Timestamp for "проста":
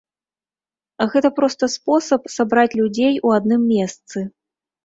1.39-1.69